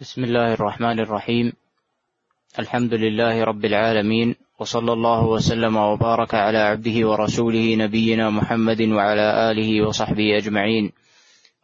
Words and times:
بسم 0.00 0.24
الله 0.24 0.54
الرحمن 0.54 1.00
الرحيم. 1.00 1.52
الحمد 2.58 2.94
لله 2.94 3.44
رب 3.44 3.64
العالمين 3.64 4.34
وصلى 4.58 4.92
الله 4.92 5.26
وسلم 5.26 5.76
وبارك 5.76 6.34
على 6.34 6.58
عبده 6.58 7.08
ورسوله 7.08 7.74
نبينا 7.74 8.30
محمد 8.30 8.80
وعلى 8.82 9.50
آله 9.50 9.86
وصحبه 9.86 10.36
أجمعين. 10.36 10.92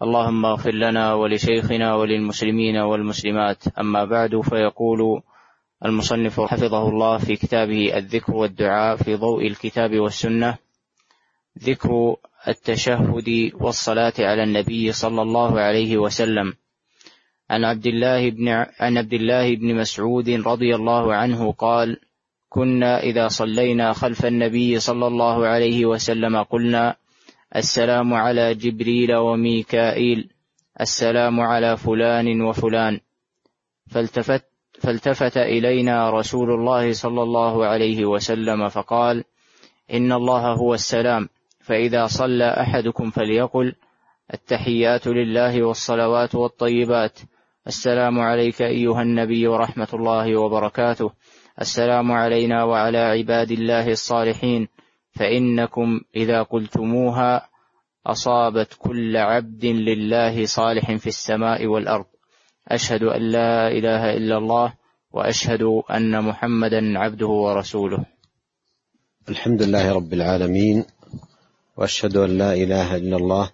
اللهم 0.02 0.46
اغفر 0.46 0.74
لنا 0.74 1.14
ولشيخنا 1.14 1.94
وللمسلمين 1.94 2.76
والمسلمات. 2.76 3.78
أما 3.78 4.04
بعد 4.04 4.40
فيقول 4.40 5.22
المصنف 5.84 6.40
حفظه 6.40 6.88
الله 6.88 7.18
في 7.18 7.36
كتابه 7.36 7.98
الذكر 7.98 8.34
والدعاء 8.34 8.96
في 8.96 9.14
ضوء 9.14 9.46
الكتاب 9.46 9.98
والسنة 9.98 10.58
ذكر 11.58 12.16
التشهد 12.48 13.52
والصلاة 13.54 14.12
على 14.18 14.42
النبي 14.42 14.92
صلى 14.92 15.22
الله 15.22 15.60
عليه 15.60 15.96
وسلم 15.96 16.54
عن 17.54 17.64
عبد 17.64 17.86
الله 17.86 18.30
بن 18.30 18.48
عن 18.80 18.98
عبد 18.98 19.12
الله 19.12 19.54
بن 19.54 19.74
مسعود 19.74 20.30
رضي 20.30 20.74
الله 20.74 21.14
عنه 21.14 21.52
قال 21.52 22.00
كنا 22.48 23.02
إذا 23.02 23.28
صلينا 23.28 23.92
خلف 23.92 24.26
النبي 24.26 24.78
صلى 24.78 25.06
الله 25.06 25.46
عليه 25.46 25.86
وسلم 25.86 26.42
قلنا 26.42 26.96
السلام 27.56 28.14
على 28.14 28.54
جبريل 28.54 29.14
وميكائيل 29.14 30.28
السلام 30.80 31.40
على 31.40 31.76
فلان 31.76 32.42
وفلان. 32.42 33.00
فالتفت 33.90 34.44
فالتفت 34.80 35.36
إلينا 35.36 36.10
رسول 36.10 36.50
الله 36.50 36.92
صلى 36.92 37.22
الله 37.22 37.66
عليه 37.66 38.04
وسلم 38.04 38.68
فقال 38.68 39.24
إن 39.92 40.12
الله 40.12 40.52
هو 40.52 40.74
السلام 40.74 41.28
فإذا 41.60 42.06
صلى 42.06 42.48
أحدكم 42.60 43.10
فليقل 43.10 43.74
التحيات 44.34 45.06
لله 45.06 45.62
والصلوات 45.62 46.34
والطيبات. 46.34 47.18
السلام 47.66 48.20
عليك 48.20 48.62
أيها 48.62 49.02
النبي 49.02 49.46
ورحمة 49.46 49.88
الله 49.94 50.36
وبركاته. 50.36 51.10
السلام 51.60 52.12
علينا 52.12 52.64
وعلى 52.64 52.98
عباد 52.98 53.50
الله 53.50 53.92
الصالحين. 53.92 54.68
فإنكم 55.12 56.00
إذا 56.16 56.42
قلتموها 56.42 57.48
أصابت 58.06 58.76
كل 58.78 59.16
عبد 59.16 59.64
لله 59.64 60.46
صالح 60.46 60.92
في 60.96 61.06
السماء 61.06 61.66
والأرض. 61.66 62.04
أشهد 62.68 63.02
أن 63.02 63.22
لا 63.22 63.68
إله 63.68 64.16
إلا 64.16 64.38
الله 64.38 64.74
وأشهد 65.12 65.62
أن 65.90 66.24
محمدا 66.24 66.98
عبده 66.98 67.26
ورسوله. 67.26 68.04
الحمد 69.28 69.62
لله 69.62 69.92
رب 69.92 70.12
العالمين 70.12 70.84
وأشهد 71.76 72.16
أن 72.16 72.38
لا 72.38 72.52
إله 72.52 72.96
إلا 72.96 73.16
الله 73.16 73.50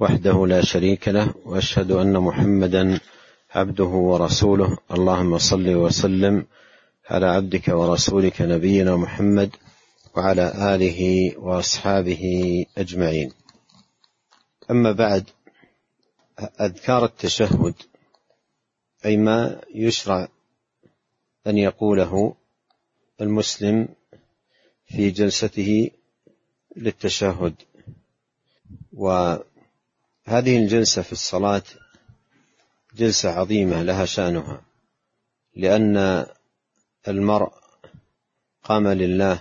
وحده 0.00 0.46
لا 0.46 0.60
شريك 0.60 1.08
له 1.08 1.34
وأشهد 1.46 1.90
أن 1.92 2.18
محمدا 2.18 3.00
عبده 3.50 3.84
ورسوله. 3.84 4.78
اللهم 4.90 5.38
صل 5.38 5.74
وسلم 5.74 6.46
على 7.10 7.26
عبدك 7.26 7.68
ورسولك 7.68 8.42
نبينا 8.42 8.96
محمد 8.96 9.56
وعلى 10.16 10.74
آله 10.74 11.32
وأصحابه 11.38 12.24
أجمعين. 12.78 13.32
أما 14.70 14.92
بعد 14.92 15.24
أذكار 16.60 17.04
التشهد 17.04 17.74
أي 19.06 19.16
ما 19.16 19.60
يشرع 19.74 20.28
أن 21.46 21.58
يقوله 21.58 22.34
المسلم 23.20 23.88
في 24.86 25.10
جلسته 25.10 25.90
للتشهد. 26.76 27.54
وهذه 28.92 29.42
الجلسة 30.56 31.02
في 31.02 31.12
الصلاة 31.12 31.62
جلسة 32.98 33.30
عظيمة 33.30 33.82
لها 33.82 34.04
شأنها 34.04 34.62
لأن 35.56 36.26
المرء 37.08 37.52
قام 38.62 38.88
لله 38.88 39.40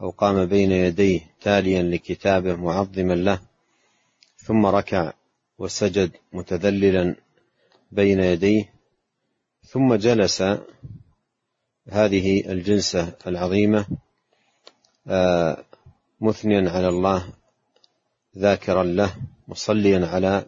أو 0.00 0.10
قام 0.10 0.46
بين 0.46 0.72
يديه 0.72 1.20
تاليا 1.40 1.82
لكتابه 1.82 2.56
معظما 2.56 3.14
له 3.14 3.40
ثم 4.36 4.66
ركع 4.66 5.12
وسجد 5.58 6.10
متذللا 6.32 7.16
بين 7.92 8.20
يديه 8.20 8.72
ثم 9.64 9.94
جلس. 9.94 10.42
هذه 11.88 12.52
الجلسة 12.52 13.16
العظيمة 13.26 13.86
آه، 15.06 15.64
مثنيا 16.20 16.70
على 16.70 16.88
الله 16.88 17.32
ذاكرا 18.38 18.82
له 18.82 19.16
مصليا 19.48 20.06
على 20.06 20.46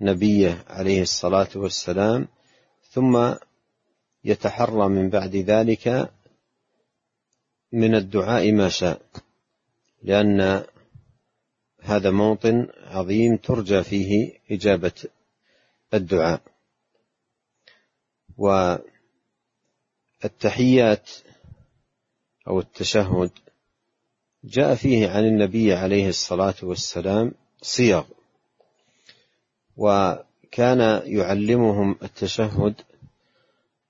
نبيه 0.00 0.64
عليه 0.66 1.02
الصلاة 1.02 1.48
والسلام 1.54 2.28
ثم 2.90 3.34
يتحرى 4.24 4.88
من 4.88 5.10
بعد 5.10 5.36
ذلك 5.36 6.12
من 7.72 7.94
الدعاء 7.94 8.52
ما 8.52 8.68
شاء 8.68 9.02
لأن 10.02 10.64
هذا 11.80 12.10
موطن 12.10 12.68
عظيم 12.76 13.36
ترجى 13.36 13.82
فيه 13.82 14.38
إجابة 14.50 14.92
الدعاء. 15.94 16.42
والتحيات 20.22 21.10
أو 22.48 22.60
التشهد 22.60 23.30
جاء 24.44 24.74
فيه 24.74 25.08
عن 25.08 25.24
النبي 25.24 25.72
عليه 25.72 26.08
الصلاة 26.08 26.54
والسلام 26.62 27.32
صيغ 27.62 28.04
وكان 29.76 31.02
يعلمهم 31.04 31.96
التشهد 32.02 32.74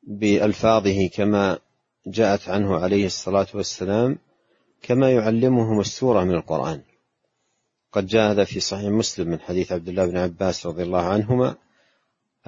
بألفاظه 0.03 1.09
كما 1.09 1.59
جاءت 2.07 2.49
عنه 2.49 2.77
عليه 2.77 3.07
الصلاة 3.07 3.47
والسلام 3.55 4.19
كما 4.83 5.13
يعلمهم 5.13 5.81
السورة 5.81 6.25
من 6.25 6.35
القرآن. 6.35 6.81
قد 7.93 8.07
جاء 8.07 8.31
هذا 8.31 8.45
في 8.45 8.61
صحيح 8.61 8.91
مسلم 8.91 9.29
من 9.29 9.41
حديث 9.41 9.73
عبد 9.73 9.89
الله 9.89 10.07
بن 10.07 10.17
عباس 10.17 10.67
رضي 10.67 10.83
الله 10.83 11.03
عنهما 11.03 11.57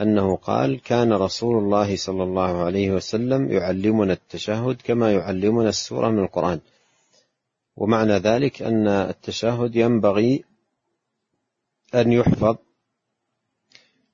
أنه 0.00 0.36
قال 0.36 0.80
كان 0.82 1.12
رسول 1.12 1.58
الله 1.58 1.96
صلى 1.96 2.22
الله 2.22 2.64
عليه 2.64 2.90
وسلم 2.90 3.52
يعلمنا 3.52 4.12
التشهد 4.12 4.76
كما 4.84 5.12
يعلمنا 5.12 5.68
السورة 5.68 6.08
من 6.08 6.18
القرآن. 6.18 6.60
ومعنى 7.76 8.12
ذلك 8.12 8.62
أن 8.62 8.88
التشهد 8.88 9.76
ينبغي 9.76 10.44
أن 11.94 12.12
يحفظ 12.12 12.56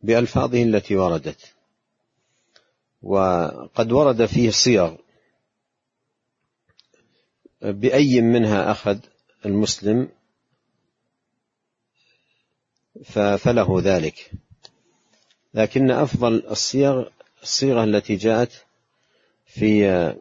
بألفاظه 0.03 0.63
التي 0.63 0.97
وردت. 0.97 1.55
وقد 3.03 3.93
ورد 3.93 4.27
فيه 4.27 4.51
صيغ 4.51 4.95
بأي 7.63 8.21
منها 8.21 8.71
أخذ 8.71 8.99
المسلم 9.47 10.09
فله 13.39 13.81
ذلك. 13.83 14.31
لكن 15.55 15.91
أفضل 15.91 16.47
الصيغ 16.51 17.09
الصيغة 17.43 17.85
التي 17.85 18.17
جاءت 18.17 18.65
في 19.47 20.15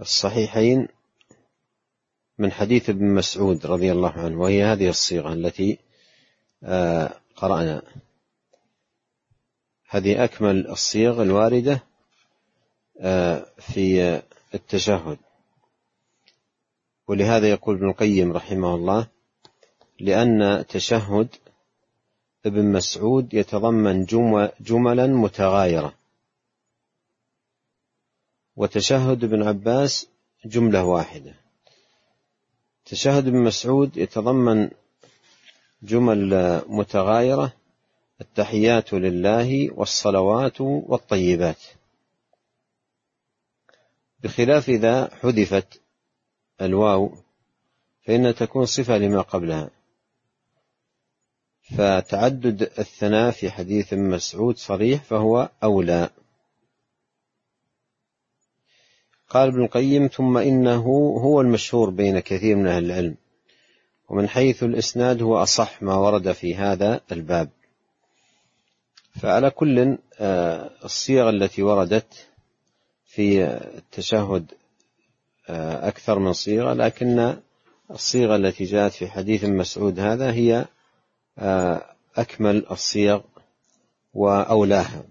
الصحيحين 0.00 0.88
من 2.38 2.52
حديث 2.52 2.90
ابن 2.90 3.14
مسعود 3.14 3.66
رضي 3.66 3.92
الله 3.92 4.10
عنه 4.10 4.40
وهي 4.40 4.64
هذه 4.64 4.88
الصيغة 4.88 5.32
التي 5.32 5.78
آه، 6.64 7.20
قرأنا. 7.36 7.82
هذه 9.90 10.24
أكمل 10.24 10.66
الصيغ 10.66 11.22
الواردة 11.22 11.82
آه، 13.00 13.46
في 13.58 14.22
التشهد. 14.54 15.18
ولهذا 17.08 17.50
يقول 17.50 17.76
ابن 17.76 17.88
القيم 17.88 18.32
رحمه 18.32 18.74
الله 18.74 19.06
لأن 20.00 20.64
تشهد 20.68 21.28
ابن 22.46 22.72
مسعود 22.72 23.34
يتضمن 23.34 24.04
جملا 24.60 25.06
متغايرة. 25.06 25.94
وتشهد 28.56 29.24
ابن 29.24 29.42
عباس 29.42 30.08
جملة 30.44 30.84
واحدة. 30.84 31.34
تشهد 32.84 33.26
ابن 33.26 33.38
مسعود 33.38 33.96
يتضمن 33.96 34.70
جمل 35.82 36.62
متغايرة 36.68 37.57
التحيات 38.20 38.92
لله 38.92 39.70
والصلوات 39.74 40.60
والطيبات. 40.60 41.62
بخلاف 44.22 44.68
إذا 44.68 45.14
حذفت 45.14 45.80
الواو 46.60 47.14
فإنها 48.06 48.32
تكون 48.32 48.66
صفة 48.66 48.98
لما 48.98 49.20
قبلها. 49.20 49.70
فتعدد 51.76 52.62
الثناء 52.62 53.30
في 53.30 53.50
حديث 53.50 53.94
مسعود 53.94 54.56
صريح 54.56 55.02
فهو 55.02 55.50
أولى. 55.62 56.10
قال 59.28 59.48
ابن 59.48 59.64
القيم 59.64 60.06
ثم 60.06 60.38
إنه 60.38 60.82
هو 61.22 61.40
المشهور 61.40 61.90
بين 61.90 62.20
كثير 62.20 62.56
من 62.56 62.66
أهل 62.66 62.84
العلم 62.84 63.16
ومن 64.08 64.28
حيث 64.28 64.62
الإسناد 64.62 65.22
هو 65.22 65.42
أصح 65.42 65.82
ما 65.82 65.94
ورد 65.94 66.32
في 66.32 66.54
هذا 66.54 67.00
الباب. 67.12 67.50
فعلى 69.18 69.50
كل 69.50 69.98
آه، 70.20 70.70
الصيغ 70.84 71.28
التي 71.28 71.62
وردت 71.62 72.26
في 73.06 73.44
التشهد 73.76 74.52
آه، 75.48 75.88
أكثر 75.88 76.18
من 76.18 76.32
صيغة 76.32 76.72
لكن 76.72 77.36
الصيغة 77.90 78.36
التي 78.36 78.64
جاءت 78.64 78.92
في 78.92 79.08
حديث 79.08 79.44
مسعود 79.44 80.00
هذا 80.00 80.32
هي 80.32 80.66
آه، 81.38 81.82
أكمل 82.16 82.66
الصيغ 82.70 83.20
وأولاها. 84.14 85.04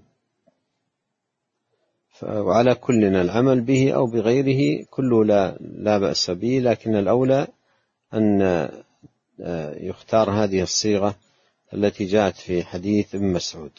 وعلى 2.24 2.76
كلنا 2.76 3.22
العمل 3.22 3.62
به 3.62 3.92
أو 3.92 4.06
بغيره 4.06 4.86
كله 4.90 5.26
لا, 5.26 5.58
لا 5.60 5.98
بأس 5.98 6.32
به 6.32 6.60
لكن 6.60 6.96
الأولى 6.96 7.48
أن 8.14 8.42
يختار 9.80 10.32
هذه 10.32 10.62
الصيغة 10.62 11.16
التي 11.74 12.06
جاءت 12.06 12.36
في 12.36 12.64
حديث 12.64 13.16
ابن 13.16 13.34
مسعود. 13.34 13.72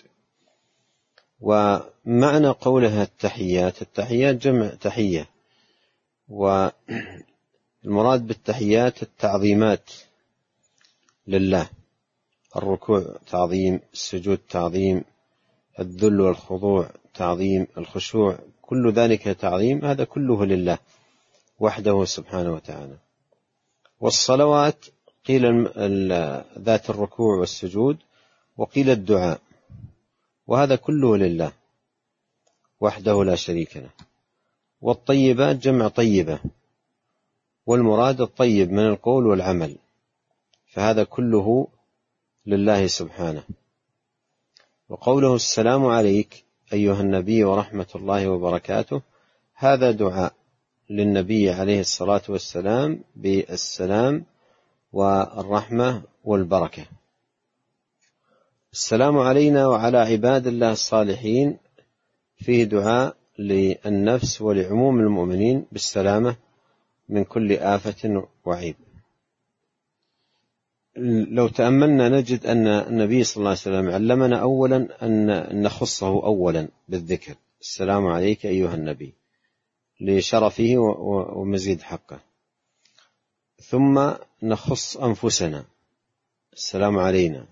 ومعنى 1.41 2.49
قولها 2.49 3.03
التحيات 3.03 3.83
التحيات 3.83 4.35
جمع 4.35 4.69
تحية. 4.69 5.29
والمراد 6.29 8.27
بالتحيات 8.27 9.03
التعظيمات 9.03 9.91
لله. 11.27 11.69
الركوع 12.57 13.17
تعظيم 13.31 13.81
السجود 13.93 14.39
تعظيم 14.39 15.05
الذل 15.81 16.21
والخضوع 16.21 16.91
تعظيم 17.15 17.67
الخشوع 17.79 18.39
كل 18.63 18.93
ذلك 18.93 19.23
تعظيم 19.23 19.85
هذا 19.85 20.05
كله 20.05 20.45
لله 20.45 20.79
وحده 21.61 22.05
سبحانه 22.05 22.53
وتعالى. 22.55 22.97
والصلوات 24.01 24.85
قيل 25.27 25.69
ذات 26.59 26.91
الركوع 26.91 27.37
والسجود 27.37 27.97
وقيل 28.57 28.91
الدعاء. 28.91 29.41
وهذا 30.49 30.77
كله 30.77 31.17
لله 31.17 31.53
وحده 32.81 33.25
لا 33.25 33.35
شريك 33.35 33.77
له. 33.77 33.91
والطيبات 34.81 35.57
جمع 35.57 35.89
طيبة 35.89 36.41
والمراد 37.67 38.21
الطيب 38.21 38.73
من 38.73 38.87
القول 38.87 39.27
والعمل 39.27 39.77
فهذا 40.67 41.05
كله 41.05 41.69
لله 42.47 42.87
سبحانه. 42.87 43.43
وقوله 44.89 45.35
السلام 45.35 45.87
عليك 45.87 46.45
أيها 46.73 47.01
النبي 47.01 47.45
ورحمة 47.45 47.87
الله 47.95 48.29
وبركاته 48.29 49.03
هذا 49.55 49.91
دعاء 49.91 50.33
للنبي 50.91 51.51
عليه 51.51 51.81
الصلاة 51.81 52.23
والسلام 52.29 53.05
بالسلام 53.17 54.25
والرحمة 54.93 56.03
والبركة. 56.25 56.85
السلام 58.73 59.19
علينا 59.19 59.67
وعلى 59.67 59.99
عباد 59.99 60.47
الله 60.47 60.73
الصالحين. 60.73 61.59
فيه 62.37 62.65
دعاء 62.65 63.17
للنفس 63.39 64.43
ولعموم 64.43 65.01
المؤمنين 65.01 65.67
بالسلامة 65.73 66.37
من 67.09 67.25
كل 67.25 67.53
آفة 67.53 68.29
وعيب. 68.45 68.77
لو 71.31 71.49
تأملنا 71.49 72.09
نجد 72.09 72.47
أن 72.47 72.67
النبي 72.67 73.25
صلى 73.25 73.37
الله 73.37 73.51
عليه 73.51 73.61
وسلم 73.61 73.91
علمنا 73.91 74.41
أولا 74.41 74.89
أن 75.03 75.63
نخصه 75.63 76.09
أولا 76.09 76.69
بالذكر. 76.89 77.35
السلام 77.61 78.07
عليك 78.07 78.47
أيها 78.47 78.75
النبي. 78.75 79.15
لشرفه 80.01 80.75
ومزيد 81.37 81.83
حقه. 81.83 82.21
ثم 83.63 84.11
نخص 84.43 84.97
أنفسنا. 84.97 85.65
السلام 86.53 86.99
علينا. 86.99 87.47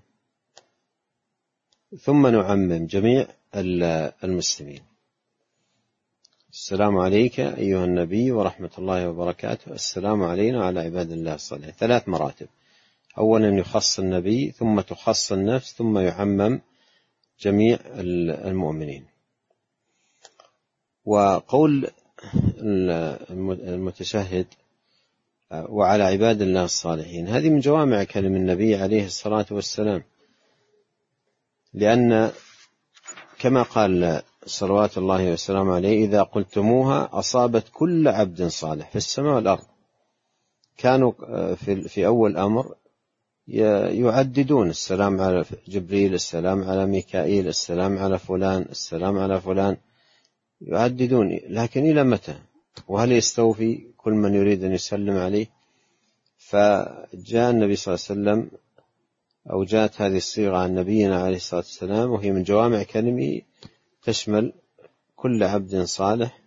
ثم 1.94 2.26
نعمم 2.26 2.86
جميع 2.86 3.26
المسلمين. 4.24 4.80
السلام 6.52 6.98
عليك 6.98 7.40
أيها 7.40 7.84
النبي 7.84 8.32
ورحمة 8.32 8.70
الله 8.78 9.08
وبركاته. 9.08 9.72
السلام 9.72 10.22
علينا 10.22 10.58
وعلى 10.58 10.80
عباد 10.80 11.12
الله 11.12 11.34
الصالحين. 11.34 11.72
ثلاث 11.72 12.08
مراتب. 12.08 12.46
أولا 13.18 13.58
يخص 13.58 13.98
النبي 13.98 14.50
ثم 14.50 14.80
تخص 14.80 15.32
النفس 15.32 15.74
ثم 15.74 15.98
يعمم 15.98 16.60
جميع 17.40 17.78
المؤمنين. 18.50 19.06
وقول 21.04 21.90
المتشهد 23.68 24.46
وعلى 25.52 26.02
عباد 26.02 26.42
الله 26.42 26.64
الصالحين. 26.64 27.28
هذه 27.28 27.50
من 27.50 27.60
جوامع 27.60 28.04
كلم 28.04 28.36
النبي 28.36 28.76
عليه 28.76 29.06
الصلاة 29.06 29.46
والسلام. 29.50 30.02
لأن 31.76 32.30
كما 33.38 33.62
قال 33.62 34.22
صلوات 34.46 34.98
الله 34.98 35.32
وسلامه 35.32 35.74
عليه 35.74 36.04
إذا 36.04 36.22
قلتموها 36.22 37.08
أصابت 37.12 37.64
كل 37.72 38.08
عبد 38.08 38.46
صالح 38.46 38.90
في 38.90 38.96
السماء 38.96 39.34
والأرض. 39.34 39.64
كانوا 40.76 41.12
في, 41.54 41.88
في 41.88 42.06
أول 42.06 42.36
أمر 42.36 42.74
يعددون 43.48 44.70
السلام 44.70 45.20
على 45.20 45.44
جبريل 45.68 46.14
السلام 46.14 46.64
على 46.64 46.86
ميكائيل 46.86 47.48
السلام 47.48 47.98
على 47.98 48.18
فلان 48.18 48.62
السلام 48.62 49.18
على 49.18 49.40
فلان. 49.40 49.76
يعددون 50.60 51.40
لكن 51.48 51.90
إلى 51.90 52.04
متى؟ 52.04 52.38
وهل 52.88 53.12
يستوفي 53.12 53.86
كل 53.96 54.12
من 54.12 54.34
يريد 54.34 54.64
أن 54.64 54.72
يسلم 54.72 55.16
عليه؟ 55.16 55.46
فجاء 56.38 57.50
النبي 57.50 57.76
صلى 57.76 57.94
الله 57.94 58.06
عليه 58.10 58.40
وسلم 58.40 58.50
أو 59.50 59.64
جاءت 59.64 60.00
هذه 60.00 60.16
الصيغة 60.16 60.56
عن 60.56 60.74
نبينا 60.74 61.22
عليه 61.22 61.36
الصلاة 61.36 61.60
والسلام 61.60 62.10
وهي 62.10 62.32
من 62.32 62.42
جوامع 62.42 62.82
كلمة 62.82 63.40
تشمل 64.02 64.52
كل 65.16 65.42
عبد 65.42 65.82
صالح 65.82 66.38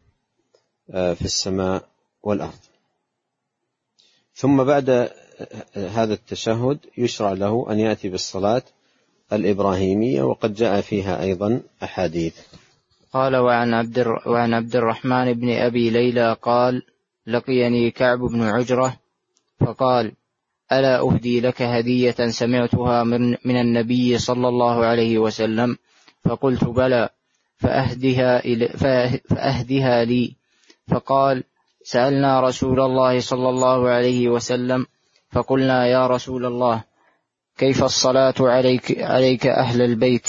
آه، 0.91 1.13
في 1.13 1.25
السماء 1.25 1.87
والأرض. 2.23 2.59
ثم 4.35 4.63
بعد 4.63 5.09
هذا 5.73 6.13
التشهد 6.13 6.79
يشرع 6.97 7.33
له 7.33 7.65
أن 7.71 7.79
يأتي 7.79 8.09
بالصلاة 8.09 8.63
الإبراهيمية 9.33 10.23
وقد 10.23 10.53
جاء 10.53 10.81
فيها 10.81 11.21
أيضا 11.21 11.61
أحاديث. 11.83 12.35
قال 13.13 13.35
وعن 13.35 13.73
عبد, 13.73 13.99
وعن 14.25 14.53
عبد 14.53 14.75
الرحمن 14.75 15.33
بن 15.33 15.49
أبي 15.49 15.89
ليلى 15.89 16.37
قال 16.41 16.83
لقيني 17.27 17.91
كعب 17.91 18.19
بن 18.19 18.43
عجرة 18.43 18.99
فقال 19.59 20.11
ألا 20.71 20.99
أهدي 20.99 21.41
لك 21.41 21.61
هدية 21.61 22.15
سمعتها 22.29 23.03
من, 23.03 23.29
من 23.45 23.61
النبي 23.61 24.17
صلى 24.17 24.47
الله 24.47 24.85
عليه 24.85 25.17
وسلم؟ 25.17 25.77
فقلت 26.25 26.63
بلى 26.63 27.09
فأهدها, 27.57 28.41
فأهدها 29.29 30.05
لي. 30.05 30.35
فقال 30.87 31.43
سألنا 31.83 32.41
رسول 32.41 32.79
الله 32.81 33.19
صلى 33.19 33.49
الله 33.49 33.89
عليه 33.89 34.29
وسلم 34.29 34.85
فقلنا 35.31 35.87
يا 35.87 36.07
رسول 36.07 36.45
الله 36.45 36.83
كيف 37.57 37.83
الصلاة 37.83 38.33
عليك, 38.39 39.01
عليك 39.01 39.47
أهل 39.47 39.81
البيت؟ 39.81 40.27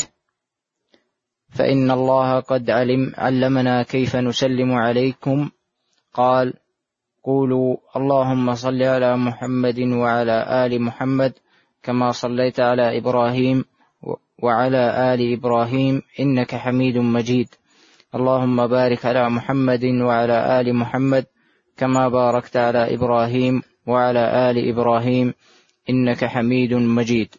فإن 1.50 1.90
الله 1.90 2.40
قد 2.40 2.70
علم 2.70 3.12
علمنا 3.16 3.82
كيف 3.82 4.16
نسلم 4.16 4.72
عليكم. 4.72 5.50
قال 6.14 6.54
قولوا 7.24 7.76
اللهم 7.96 8.54
صل 8.54 8.82
على 8.82 9.16
محمد 9.16 9.80
وعلى 9.80 10.66
آل 10.66 10.82
محمد 10.82 11.32
كما 11.82 12.12
صليت 12.12 12.60
على 12.60 12.98
إبراهيم 12.98 13.64
وعلى 14.42 15.14
آل 15.14 15.32
إبراهيم 15.32 16.02
إنك 16.20 16.54
حميد 16.54 16.98
مجيد. 16.98 17.48
اللهم 18.14 18.66
بارك 18.66 19.06
على 19.06 19.30
محمد 19.30 19.84
وعلى 19.84 20.60
آل 20.60 20.76
محمد 20.76 21.26
كما 21.76 22.08
باركت 22.08 22.56
على 22.56 22.94
إبراهيم 22.94 23.62
وعلى 23.86 24.50
آل 24.50 24.68
إبراهيم 24.68 25.34
إنك 25.90 26.24
حميد 26.24 26.74
مجيد. 26.74 27.34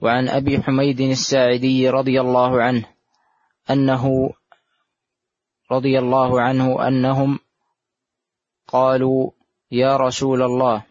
وعن 0.00 0.28
أبي 0.28 0.62
حميد 0.62 1.00
الساعدي 1.00 1.90
رضي 1.90 2.20
الله 2.20 2.62
عنه 2.62 2.84
أنه 3.70 4.30
رضي 5.72 5.98
الله 5.98 6.40
عنه 6.40 6.88
أنهم 6.88 7.38
قالوا 8.72 9.30
يا 9.72 9.96
رسول 9.96 10.42
الله 10.42 10.82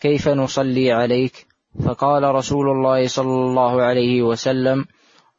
كيف 0.00 0.28
نصلي 0.28 0.92
عليك؟ 0.92 1.46
فقال 1.84 2.34
رسول 2.34 2.68
الله 2.68 3.06
صلى 3.06 3.34
الله 3.34 3.82
عليه 3.82 4.22
وسلم 4.22 4.84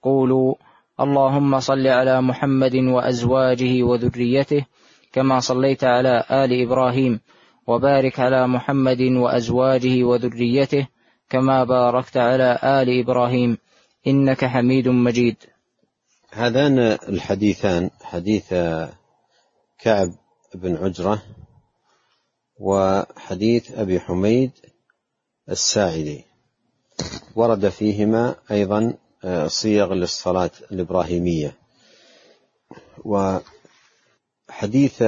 قولوا 0.01 0.56
اللهم 1.00 1.60
صل 1.60 1.88
على 1.88 2.22
محمد 2.22 2.75
وأزواجه 2.75 3.84
وذريته 3.84 4.66
كما 5.13 5.40
صليت 5.40 5.84
على 5.84 6.24
آل 6.32 6.62
إبراهيم 6.62 7.20
وبارك 7.68 8.20
على 8.20 8.48
محمد 8.48 9.01
وأزواجه 9.01 10.04
وذريته 10.04 10.88
كما 11.30 11.63
باركت 11.63 12.18
على 12.18 12.60
آل 12.63 13.00
إبراهيم 13.00 13.58
إنك 14.08 14.46
حميد 14.46 14.88
مجيد. 14.88 15.36
هذان 16.32 16.80
الحديثان 16.80 17.90
حديث 18.01 18.54
كعب 19.80 20.10
بن 20.55 20.75
عجرة 20.75 21.24
وحديث 22.60 23.72
أبي 23.72 24.00
حميد 24.00 24.51
الساعدي. 25.50 26.25
ورد 27.36 27.70
فيهما 27.70 28.36
أيضا 28.51 28.93
صيغ 29.48 29.93
للصلاة 29.93 30.51
الإبراهيمية. 30.72 31.58
وحديث 33.05 35.03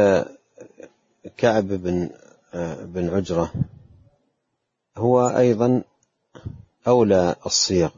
كعب 1.38 1.68
بن 1.68 2.10
بن 2.84 3.10
عجرة 3.10 3.54
هو 4.98 5.28
أيضا 5.28 5.84
أولى 6.88 7.36
الصيغ. 7.46 7.90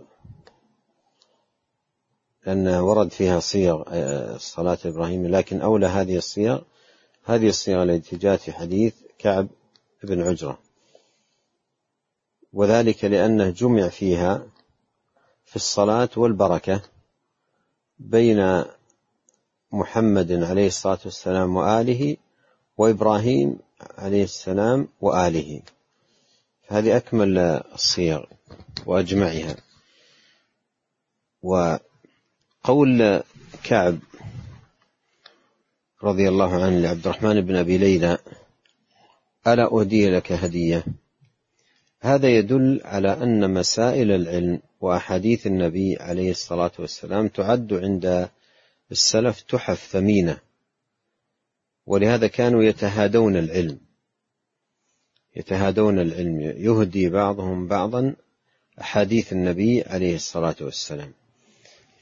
لأن 2.45 2.67
ورد 2.67 3.11
فيها 3.11 3.39
صيغ 3.39 3.83
الصلاة 4.35 4.77
الإبراهيمية 4.85 5.29
لكن 5.29 5.61
أولى 5.61 5.85
هذه 5.85 6.17
الصيغ 6.17 6.61
هذه 7.27 7.47
الصيغة 7.47 7.83
التي 7.83 8.15
جاءت 8.15 8.39
في 8.39 8.51
حديث 8.51 8.93
كعب 9.19 9.47
بن 10.03 10.21
عجرة. 10.21 10.59
وذلك 12.53 13.05
لأنه 13.05 13.49
جمع 13.49 13.87
فيها 13.87 14.47
في 15.45 15.55
الصلاة 15.55 16.09
والبركة 16.17 16.81
بين 17.99 18.63
محمد 19.71 20.31
عليه 20.31 20.67
الصلاة 20.67 20.99
والسلام 21.05 21.55
وآله 21.55 22.17
وإبراهيم 22.77 23.59
عليه 23.97 24.23
السلام 24.23 24.87
وآله. 25.01 25.61
هذه 26.67 26.97
أكمل 26.97 27.37
الصيغ 27.37 28.23
وأجمعها. 28.85 29.55
وقول 31.41 33.23
كعب 33.63 33.99
رضي 36.03 36.29
الله 36.29 36.63
عنه 36.63 36.79
لعبد 36.79 37.07
الرحمن 37.07 37.41
بن 37.41 37.55
أبي 37.55 37.77
ليلى 37.77 38.17
ألا 39.47 39.73
أهدي 39.73 40.09
لك 40.09 40.31
هدية؟ 40.31 40.83
هذا 41.99 42.29
يدل 42.29 42.81
على 42.83 43.13
أن 43.23 43.53
مسائل 43.53 44.11
العلم 44.11 44.59
وأحاديث 44.81 45.47
النبي 45.47 45.97
عليه 45.99 46.31
الصلاة 46.31 46.71
والسلام 46.79 47.27
تعد 47.27 47.73
عند 47.73 48.29
السلف 48.91 49.41
تحف 49.41 49.87
ثمينة 49.91 50.37
ولهذا 51.85 52.27
كانوا 52.27 52.63
يتهادون 52.63 53.37
العلم 53.37 53.79
يتهادون 55.35 55.99
العلم 55.99 56.41
يهدي 56.41 57.09
بعضهم 57.09 57.67
بعضا 57.67 58.15
أحاديث 58.81 59.33
النبي 59.33 59.83
عليه 59.83 60.15
الصلاة 60.15 60.55
والسلام. 60.61 61.11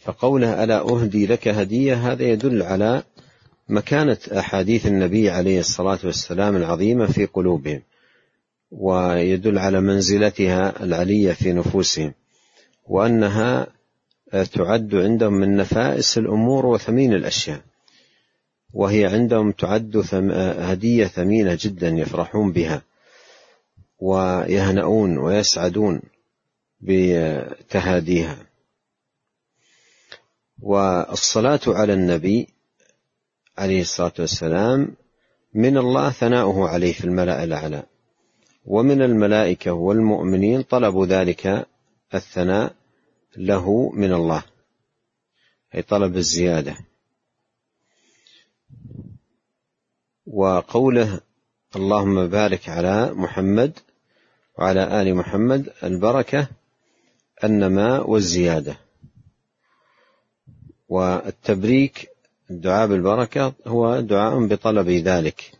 فقوله 0.02 0.64
ألا 0.64 0.80
أهدي 0.80 1.26
لك 1.26 1.48
هدية 1.48 2.12
هذا 2.12 2.24
يدل 2.24 2.64
على 2.64 3.04
مكانة 3.70 4.18
أحاديث 4.32 4.88
النبي 4.88 5.30
عليه 5.30 5.60
الصلاة 5.60 6.00
والسلام 6.04 6.56
العظيمة 6.56 7.08
في 7.08 7.26
قلوبهم 7.26 7.82
ويدل 8.72 9.58
على 9.58 9.82
منزلتها 9.82 10.84
العلية 10.84 11.34
في 11.34 11.54
نفوسهم 11.54 12.14
وأنها 12.88 13.68
تعد 14.54 14.96
عندهم 14.96 15.34
من 15.34 15.56
نفائس 15.56 16.18
الأمور 16.18 16.66
وثمين 16.66 17.14
الأشياء 17.14 17.62
وهي 18.74 19.06
عندهم 19.06 19.52
تعد 19.52 20.06
هدية 20.60 21.06
ثمينة 21.06 21.58
جدا 21.62 21.90
يفرحون 21.90 22.52
بها 22.52 22.82
ويهنؤون 24.00 25.18
ويسعدون 25.18 26.02
بتهاديها. 26.82 28.38
والصلاة 30.62 31.60
على 31.68 31.94
النبي 31.94 32.48
عليه 33.58 33.82
الصلاة 33.82 34.14
والسلام 34.20 34.96
من 35.54 35.78
الله 35.78 36.10
ثناؤه 36.10 36.70
عليه 36.70 36.94
في 36.94 37.04
الملأ 37.04 37.44
الأعلى. 37.44 37.84
ومن 38.66 39.02
الملائكة 39.02 39.72
والمؤمنين 39.72 40.62
طلبوا 40.62 41.06
ذلك 41.06 41.68
الثناء 42.14 42.76
له 43.38 43.90
من 43.90 44.14
الله. 44.14 44.44
أي 45.76 45.82
طلب 45.82 46.18
الزيادة. 46.18 46.78
وقوله 50.26 51.20
اللهم 51.76 52.28
بارك 52.28 52.70
على 52.70 53.14
محمد 53.14 53.80
وعلى 54.60 55.02
آل 55.02 55.16
محمد 55.16 55.74
البركة 55.84 56.48
النماء 57.44 58.10
والزيادة. 58.10 58.78
والتبريك 60.90 62.13
الدعاء 62.54 62.88
بالبركة 62.88 63.54
هو 63.68 64.00
دعاء 64.00 64.48
بطلب 64.48 64.90
ذلك. 64.90 65.52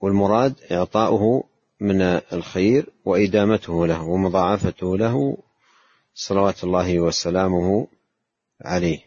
والمراد 0.00 0.54
إعطاؤه 0.72 1.44
من 1.80 2.02
الخير 2.32 2.86
وإدامته 3.04 3.86
له 3.86 4.02
ومضاعفته 4.02 4.96
له 4.96 5.36
صلوات 6.14 6.64
الله 6.64 7.00
وسلامه 7.00 7.86
عليه. 8.60 9.06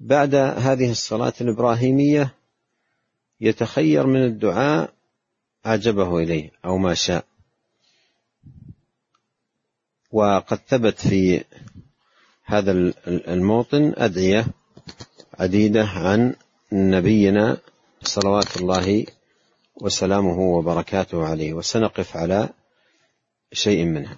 بعد 0.00 0.34
هذه 0.34 0.90
الصلاة 0.90 1.32
الإبراهيمية 1.40 2.34
يتخير 3.40 4.06
من 4.06 4.24
الدعاء 4.24 4.92
أعجبه 5.66 6.18
إليه 6.18 6.50
أو 6.64 6.78
ما 6.78 6.94
شاء. 6.94 7.24
وقد 10.12 10.58
ثبت 10.68 10.98
في 10.98 11.44
هذا 12.44 12.92
الموطن 13.08 13.92
أدعية 13.96 14.46
عديدة 15.38 15.84
عن 15.84 16.34
نبينا 16.72 17.56
صلوات 18.02 18.56
الله 18.56 19.06
وسلامه 19.82 20.40
وبركاته 20.40 21.24
عليه 21.24 21.52
وسنقف 21.52 22.16
على 22.16 22.48
شيء 23.52 23.84
منها. 23.84 24.12